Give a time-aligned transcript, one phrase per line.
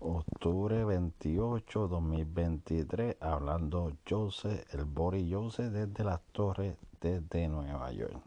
[0.00, 8.20] octubre 28, 2023, hablando Jose, el Boris Jose desde las torres desde Nueva York.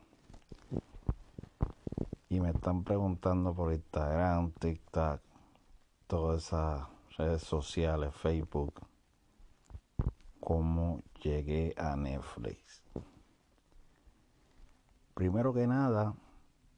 [2.29, 5.19] Y me están preguntando por Instagram, TikTok,
[6.07, 6.87] todas esas
[7.17, 8.73] redes sociales, Facebook,
[10.39, 12.83] cómo llegué a Netflix.
[15.13, 16.13] Primero que nada,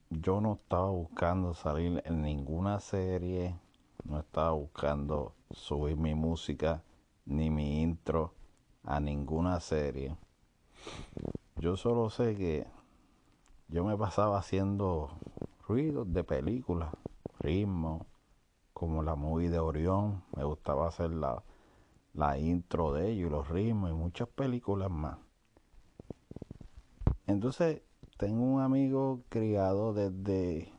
[0.09, 3.55] yo no estaba buscando salir en ninguna serie,
[4.03, 6.83] no estaba buscando subir mi música
[7.25, 8.33] ni mi intro
[8.83, 10.15] a ninguna serie.
[11.57, 12.67] Yo solo sé que
[13.67, 15.11] yo me pasaba haciendo
[15.67, 16.89] ruidos de películas,
[17.39, 18.03] ritmos,
[18.73, 21.43] como la movie de Orión, me gustaba hacer la,
[22.13, 25.17] la intro de ellos y los ritmos y muchas películas más.
[27.27, 27.81] Entonces,
[28.17, 30.73] tengo un amigo criado desde,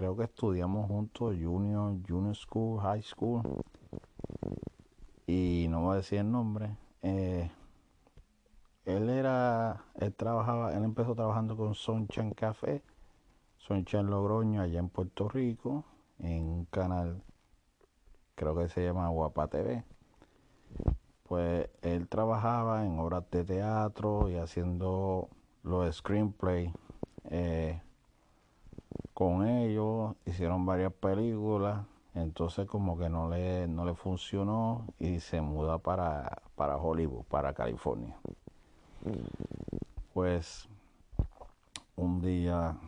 [0.00, 3.42] creo que estudiamos juntos, junior, junior school, high school,
[5.26, 6.74] y no voy a decir el nombre.
[7.02, 7.50] Eh,
[8.86, 12.82] él era, él trabajaba, él empezó trabajando con Sonchan Café,
[13.58, 15.84] Sonchan Logroño, allá en Puerto Rico,
[16.18, 17.22] en un canal,
[18.36, 19.84] creo que se llama Guapa TV.
[21.24, 25.28] Pues él trabajaba en obras de teatro y haciendo
[25.62, 26.72] los screenplay
[27.24, 27.82] eh,
[29.20, 35.42] con ellos, hicieron varias películas, entonces como que no le, no le funcionó y se
[35.42, 38.16] muda para, para Hollywood, para California.
[40.14, 40.70] Pues
[41.96, 42.78] un día,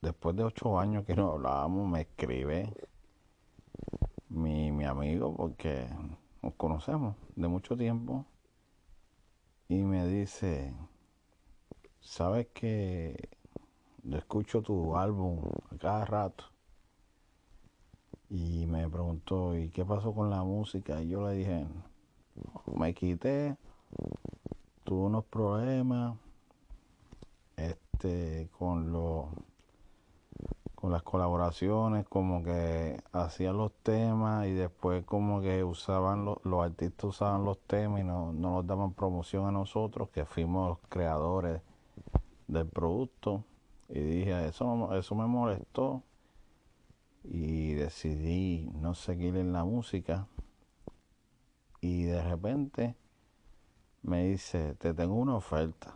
[0.00, 2.72] después de ocho años que no hablábamos, me escribe
[4.30, 5.86] mi, mi amigo, porque
[6.40, 8.24] nos conocemos de mucho tiempo,
[9.68, 10.74] y me dice,
[12.00, 13.28] sabes que
[14.10, 16.44] escucho tu álbum a cada rato.
[18.28, 21.02] Y me preguntó, ¿y qué pasó con la música?
[21.02, 21.66] Y yo le dije,
[22.74, 23.56] me quité,
[24.84, 26.16] tuve unos problemas
[27.56, 29.26] este con los
[30.74, 36.64] con las colaboraciones, como que hacían los temas y después como que usaban los, los
[36.64, 40.78] artistas usaban los temas y no, no nos daban promoción a nosotros, que fuimos los
[40.88, 41.62] creadores
[42.48, 43.44] del producto
[43.92, 46.02] y dije eso eso me molestó
[47.24, 50.26] y decidí no seguir en la música.
[51.82, 52.96] Y de repente
[54.02, 55.94] me dice te tengo una oferta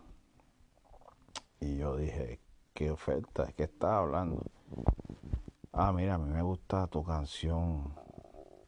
[1.59, 2.39] y yo dije
[2.75, 4.43] qué oferta qué estás hablando
[5.73, 7.95] ah mira a mí me gusta tu canción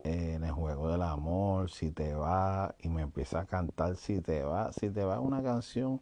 [0.03, 4.43] en el juego del amor si te va y me empieza a cantar si te
[4.43, 6.01] va si te va una canción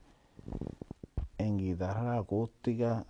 [1.38, 3.04] en guitarra acústica,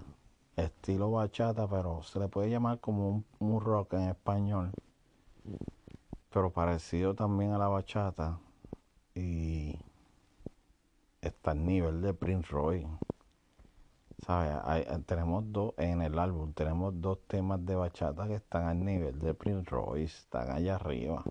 [0.57, 4.73] estilo bachata, pero se le puede llamar como un, rock en español,
[6.31, 8.39] pero parecido también a la bachata
[9.15, 9.79] y
[11.21, 12.87] está al nivel de Prince Roy.
[14.25, 14.57] ¿Sabes?
[15.05, 19.35] tenemos dos en el álbum, tenemos dos temas de bachata que están al nivel de
[19.35, 21.23] Prince Roy, están allá arriba.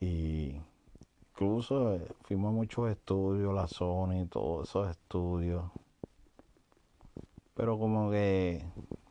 [0.00, 0.56] Y
[1.32, 5.64] incluso eh, fuimos muchos estudios, la Sony, todos esos estudios.
[7.54, 8.64] Pero como que,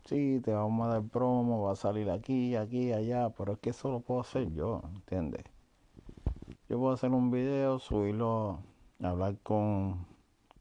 [0.05, 3.71] sí, te vamos a dar promo, va a salir aquí, aquí, allá, pero es que
[3.71, 5.43] eso lo puedo hacer yo, ¿entiendes?
[6.69, 8.59] Yo puedo hacer un video, subirlo,
[9.01, 10.05] hablar con,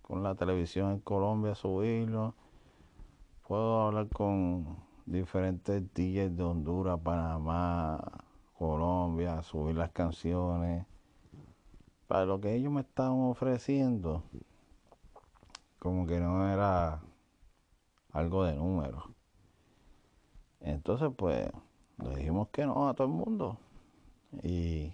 [0.02, 2.34] con la televisión en Colombia, subirlo.
[3.46, 8.00] Puedo hablar con diferentes DJs de Honduras, Panamá,
[8.58, 10.86] Colombia, subir las canciones
[12.10, 14.24] para lo que ellos me estaban ofreciendo,
[15.78, 17.00] como que no era
[18.10, 19.14] algo de número.
[20.58, 21.48] Entonces, pues,
[21.98, 23.58] le dijimos que no a todo el mundo.
[24.42, 24.92] Y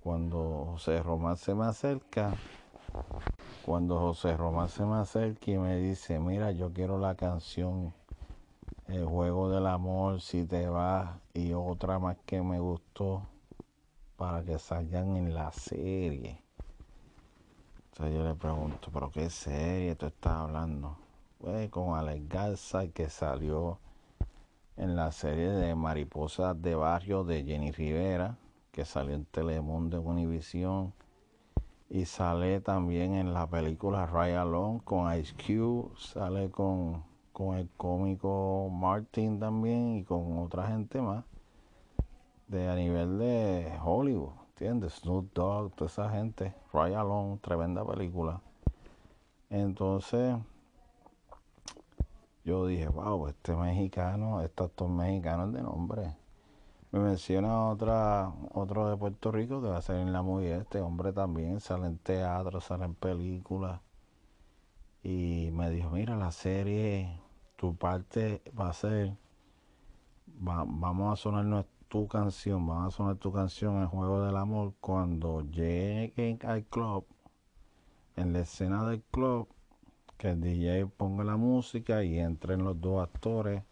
[0.00, 2.34] cuando José Román se me acerca,
[3.64, 7.94] cuando José Román se me acerca y me dice, mira, yo quiero la canción
[8.88, 13.28] El juego del amor, si te vas, y otra más que me gustó,
[14.24, 16.40] para que salgan en la serie.
[17.90, 20.96] Entonces yo le pregunto, ¿pero qué serie tú estás hablando?
[21.36, 23.78] Pues con Alex Garza que salió
[24.78, 28.38] en la serie de Mariposas de Barrio de Jenny Rivera,
[28.72, 30.94] que salió en Telemundo en Univisión.
[31.90, 37.04] Y sale también en la película Ride Alone con Ice Cube, sale con,
[37.34, 41.26] con el cómico Martin también y con otra gente más
[42.48, 44.94] de a nivel de Hollywood, ¿entiendes?
[44.94, 48.40] Snoop Dogg, toda esa gente, Ray Alone, tremenda película.
[49.50, 50.36] Entonces,
[52.44, 56.16] yo dije, wow, este mexicano, estos dos mexicanos de nombre.
[56.92, 60.56] Me menciona otra, otro de Puerto Rico que va a salir en la movie.
[60.56, 63.80] Este hombre también sale en teatro, sale en películas.
[65.02, 67.20] Y me dijo, mira, la serie,
[67.56, 69.16] tu parte va a ser,
[70.36, 71.44] vamos a sonar
[71.94, 77.06] tu canción, vamos a sonar tu canción en Juego del Amor cuando lleguen al club,
[78.16, 79.46] en la escena del club,
[80.18, 83.62] que el DJ ponga la música y entren los dos actores,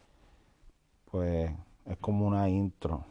[1.10, 1.50] pues
[1.84, 3.04] es como una intro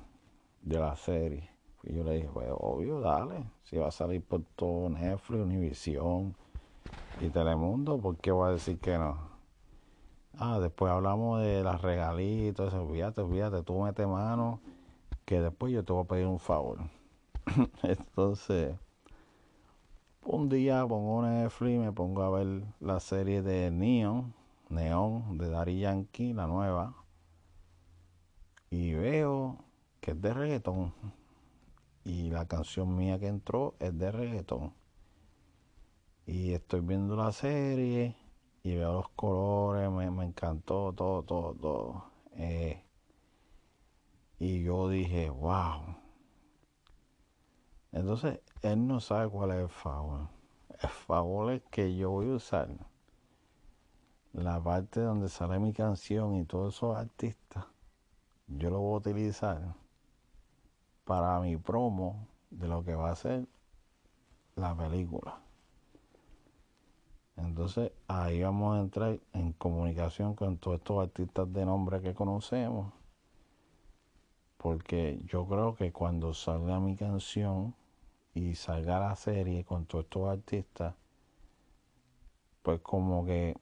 [0.61, 1.49] de la serie.
[1.83, 3.43] Y yo le dije, pues obvio, dale.
[3.63, 6.33] Si va a salir por todo Netflix, Univision
[7.19, 9.17] y Telemundo, ¿por qué voy a decir que no?
[10.37, 14.61] Ah, después hablamos de las regalitos, eso, fíjate, fíjate, tú mete mano,
[15.31, 16.79] que después yo te voy a pedir un favor.
[17.83, 18.75] Entonces,
[20.25, 24.33] un día pongo Netflix, me pongo a ver la serie de Neon,
[24.67, 26.97] Neon, de Dari Yankee, la nueva,
[28.69, 29.63] y veo
[30.01, 30.93] que es de reggaetón.
[32.03, 34.73] Y la canción mía que entró es de reggaetón.
[36.25, 38.17] Y estoy viendo la serie
[38.63, 42.03] y veo los colores, me, encantó todo, todo, todo.
[42.33, 42.83] Eh,
[44.41, 45.97] y yo dije, wow.
[47.91, 50.29] Entonces, él no sabe cuál es el favor.
[50.81, 52.67] El favor es que yo voy a usar
[54.33, 57.65] la parte donde sale mi canción y todos esos artistas.
[58.47, 59.75] Yo lo voy a utilizar
[61.05, 63.45] para mi promo de lo que va a ser
[64.55, 65.39] la película.
[67.35, 73.00] Entonces ahí vamos a entrar en comunicación con todos estos artistas de nombre que conocemos.
[74.61, 77.73] Porque yo creo que cuando salga mi canción
[78.35, 80.93] y salga la serie con todos estos artistas,
[82.61, 83.55] pues como que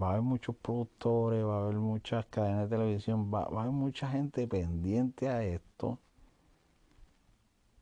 [0.00, 3.62] va a haber muchos productores, va a haber muchas cadenas de televisión, va, va a
[3.62, 5.98] haber mucha gente pendiente a esto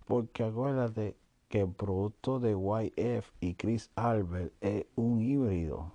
[0.06, 1.16] porque acuérdate
[1.48, 5.92] que el producto de YF y Chris Albert es un híbrido.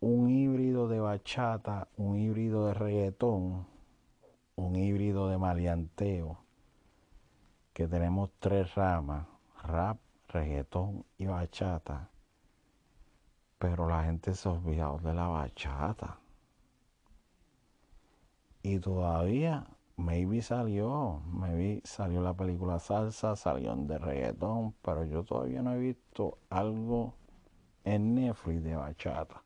[0.00, 3.66] Un híbrido de bachata, un híbrido de reggaetón,
[4.56, 6.38] un híbrido de maleanteo.
[7.72, 9.26] Que tenemos tres ramas,
[9.62, 9.98] rap,
[10.28, 12.10] reggaetón y bachata.
[13.58, 16.18] Pero la gente se ha olvidado de la bachata.
[18.62, 19.66] Y todavía
[19.96, 25.78] maybe salió, maybe salió la película Salsa, salió de reggaetón, pero yo todavía no he
[25.78, 27.14] visto algo
[27.84, 29.42] en Netflix de bachata.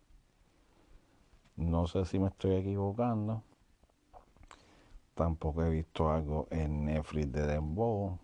[1.56, 3.42] No sé si me estoy equivocando.
[5.20, 8.18] Tampoco he visto algo en Netflix de Dembow.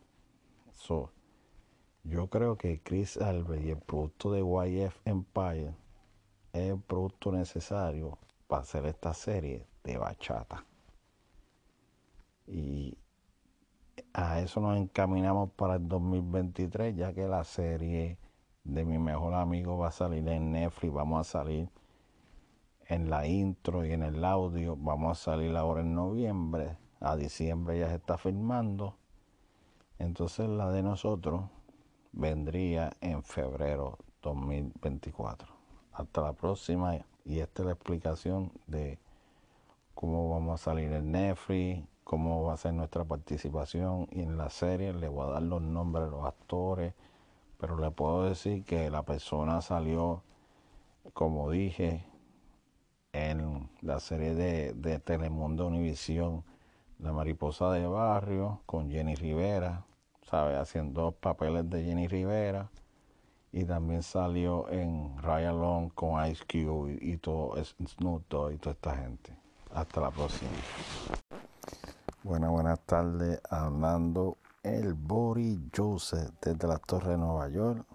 [2.04, 5.74] yo creo que Chris Albert y el producto de YF Empire
[6.54, 8.16] es el producto necesario
[8.46, 10.64] para hacer esta serie de bachata.
[12.46, 12.96] Y
[14.14, 18.16] a eso nos encaminamos para el 2023, ya que la serie
[18.64, 21.68] de mi mejor amigo va a salir en Netflix, vamos a salir
[22.88, 27.78] en la intro y en el audio, vamos a salir ahora en noviembre, a diciembre
[27.78, 28.96] ya se está filmando,
[29.98, 31.42] entonces la de nosotros
[32.12, 35.48] vendría en febrero 2024.
[35.92, 36.98] Hasta la próxima.
[37.24, 38.98] Y esta es la explicación de
[39.94, 44.06] cómo vamos a salir en Netflix, cómo va a ser nuestra participación.
[44.10, 46.94] En la serie le voy a dar los nombres de los actores,
[47.58, 50.22] pero le puedo decir que la persona salió,
[51.14, 52.04] como dije,
[53.12, 56.44] en la serie de, de Telemundo Univisión,
[56.98, 59.84] La Mariposa de Barrio, con Jenny Rivera,
[60.22, 60.56] ¿sabe?
[60.56, 62.70] Haciendo papeles de Jenny Rivera.
[63.52, 68.72] Y también salió en Ryan Long con Ice Cube y, todo, Snoop Dogg y toda
[68.72, 69.36] esta gente.
[69.72, 70.50] Hasta la próxima.
[72.22, 73.40] Buenas, buenas tardes.
[73.48, 74.36] Hablando
[74.66, 77.86] el Boris Joseph desde la Torre de Nueva York.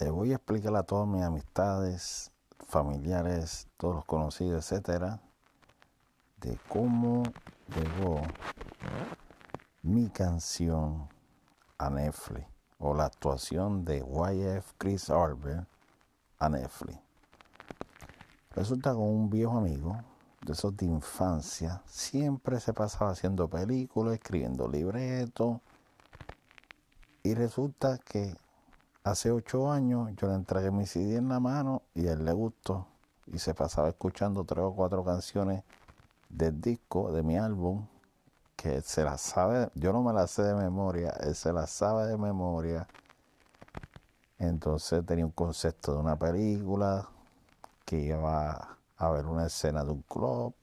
[0.00, 2.30] Le voy a explicar a todas mis amistades,
[2.66, 5.20] familiares, todos los conocidos, etcétera,
[6.40, 7.22] de cómo
[7.74, 8.22] llegó
[9.82, 11.08] mi canción
[11.78, 12.46] a Netflix
[12.78, 15.66] o la actuación de YF Chris Arbor
[16.38, 16.98] a Netflix.
[18.54, 19.96] Resulta con un viejo amigo
[20.44, 25.60] de esos de infancia, siempre se pasaba haciendo películas, escribiendo libretos.
[27.22, 28.36] Y resulta que
[29.04, 32.86] hace ocho años yo le entregué mi CD en la mano y él le gustó.
[33.26, 35.64] Y se pasaba escuchando tres o cuatro canciones
[36.28, 37.86] del disco, de mi álbum,
[38.56, 42.06] que se las sabe, yo no me las sé de memoria, él se las sabe
[42.06, 42.88] de memoria.
[44.38, 47.08] Entonces tenía un concepto de una película
[47.84, 50.54] que iba a ver una escena de un club,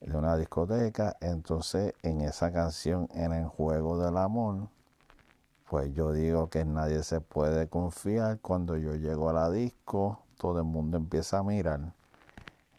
[0.00, 1.16] de una discoteca.
[1.20, 4.68] Entonces, en esa canción, en el juego del amor,
[5.68, 8.40] pues yo digo que nadie se puede confiar.
[8.40, 11.92] Cuando yo llego a la disco, todo el mundo empieza a mirar.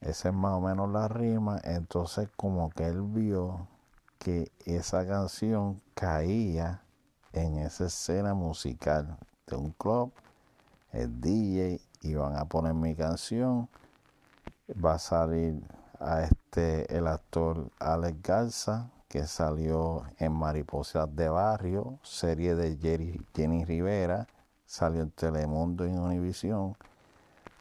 [0.04, 1.60] Esa es más o menos la rima.
[1.64, 3.68] Entonces, como que él vio
[4.20, 6.82] que esa canción caía
[7.32, 9.18] en esa escena musical
[9.48, 10.12] de un club,
[10.92, 13.70] el DJ iban a poner mi canción,
[14.84, 15.62] va a salir
[16.00, 23.22] a este el actor Alex Garza que salió en Mariposas de Barrio, serie de Jerry,
[23.36, 24.28] Jenny Rivera,
[24.66, 26.76] salió en Telemundo y en Univision,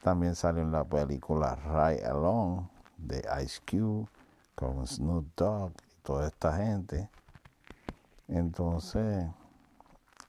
[0.03, 4.05] también salió en la película Ride Alone de Ice Cube
[4.53, 7.09] con Snoop Dogg y toda esta gente.
[8.27, 9.25] Entonces,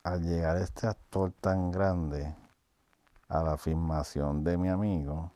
[0.04, 2.32] al llegar este actor tan grande
[3.28, 5.32] a la filmación de mi amigo,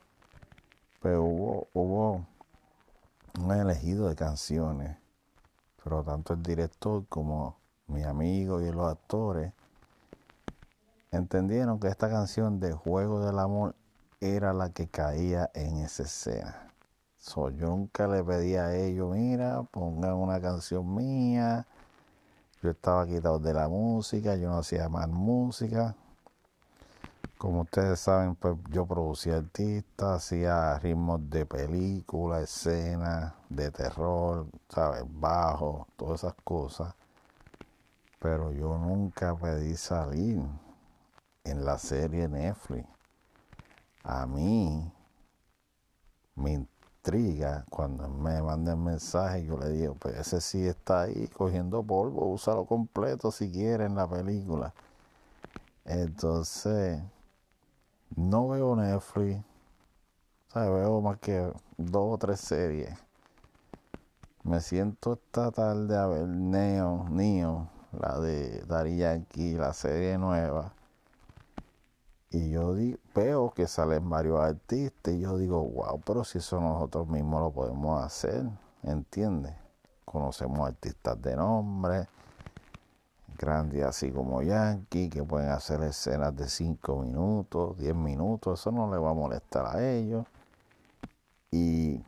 [1.00, 2.25] pues hubo, hubo
[3.40, 4.97] un elegido de canciones,
[5.83, 7.57] pero tanto el director como
[7.88, 9.52] mi amigo y los actores
[11.11, 13.75] entendieron que esta canción de Juego del Amor
[14.20, 16.72] era la que caía en esa escena.
[17.18, 21.66] So, yo nunca le pedí a ellos, mira, pongan una canción mía,
[22.62, 25.94] yo estaba quitado de la música, yo no hacía más música.
[27.37, 35.04] Como ustedes saben, pues yo producía artistas, hacía ritmos de película, escenas, de terror, ¿sabes?
[35.06, 36.94] Bajo, todas esas cosas.
[38.18, 40.42] Pero yo nunca pedí salir
[41.44, 42.97] en la serie Netflix.
[44.10, 44.90] A mí
[46.34, 46.66] me
[47.70, 52.64] cuando me manden mensaje, yo le digo, pues ese sí está ahí cogiendo polvo, úsalo
[52.64, 54.72] completo si quiere en la película.
[55.84, 57.02] Entonces,
[58.16, 59.42] no veo Netflix,
[60.54, 62.98] veo más que dos o tres series.
[64.42, 70.77] Me siento esta tarde a ver Neo, Neo, la de Dari Yankee, la serie nueva.
[72.30, 72.75] Y yo
[73.14, 77.50] veo que salen varios artistas y yo digo, wow, pero si eso nosotros mismos lo
[77.50, 78.44] podemos hacer,
[78.82, 79.54] ¿entiendes?
[80.04, 82.06] Conocemos artistas de nombre,
[83.38, 88.90] grandes así como Yankee, que pueden hacer escenas de 5 minutos, 10 minutos, eso no
[88.92, 90.26] le va a molestar a ellos.
[91.50, 92.02] Y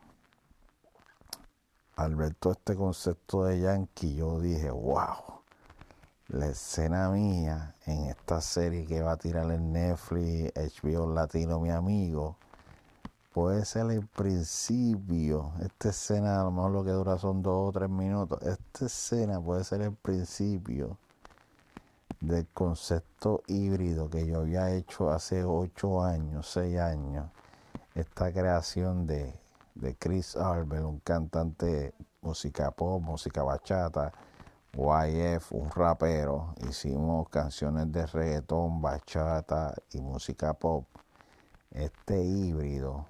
[1.95, 5.40] al ver todo este concepto de Yankee, yo dije, wow
[6.31, 11.71] la escena mía en esta serie que va a tirar en Netflix, HBO Latino, mi
[11.71, 12.37] amigo,
[13.33, 15.51] puede ser el principio.
[15.61, 18.41] Esta escena, a lo mejor lo que dura son dos o tres minutos.
[18.43, 20.97] Esta escena puede ser el principio
[22.21, 27.25] del concepto híbrido que yo había hecho hace ocho años, seis años.
[27.93, 29.33] Esta creación de,
[29.75, 34.13] de Chris Albert, un cantante música pop, música bachata
[34.73, 40.85] YF, un rapero, hicimos canciones de reggaetón, bachata y música pop.
[41.71, 43.05] Este híbrido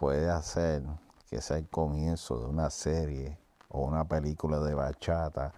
[0.00, 0.82] puede hacer
[1.28, 5.52] que sea el comienzo de una serie o una película de bachata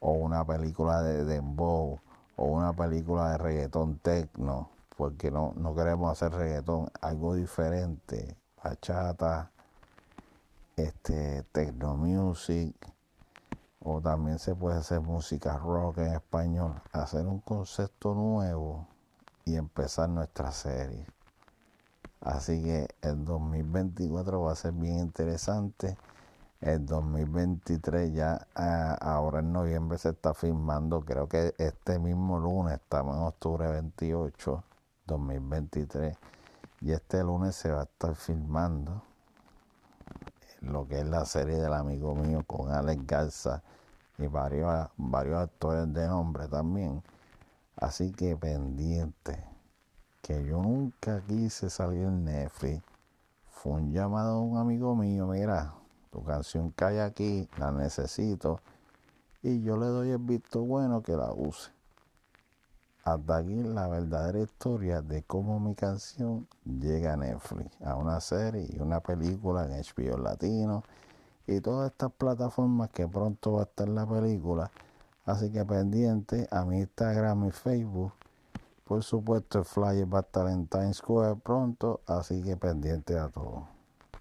[0.00, 2.00] o una película de dembow
[2.36, 9.50] o una película de reggaetón tecno, porque no, no queremos hacer reggaetón, algo diferente, bachata,
[10.76, 12.74] este, techno music
[13.88, 18.88] o también se puede hacer música rock en español, hacer un concepto nuevo
[19.44, 21.06] y empezar nuestra serie.
[22.20, 25.96] Así que el 2024 va a ser bien interesante.
[26.60, 32.74] El 2023 ya ah, ahora en noviembre se está filmando, creo que este mismo lunes,
[32.74, 34.64] estamos en octubre 28,
[35.06, 36.16] 2023,
[36.80, 39.04] y este lunes se va a estar filmando
[40.60, 43.62] lo que es la serie del amigo mío con Alex Garza
[44.18, 47.02] y varios, varios actores de nombre también.
[47.76, 49.44] Así que pendiente,
[50.22, 52.82] que yo nunca quise salir en Netflix.
[53.50, 55.74] Fue un llamado a un amigo mío, mira,
[56.10, 58.60] tu canción cae aquí, la necesito.
[59.42, 61.70] Y yo le doy el visto bueno que la use.
[63.04, 68.66] Hasta aquí la verdadera historia de cómo mi canción llega a Netflix, a una serie
[68.68, 70.82] y una película en HBO Latino
[71.46, 74.70] y todas estas plataformas que pronto va a estar la película.
[75.24, 78.12] Así que pendiente a mi Instagram y Facebook.
[78.84, 83.28] Por supuesto el flyer va a estar en Times Square pronto, así que pendiente a
[83.28, 83.75] todo.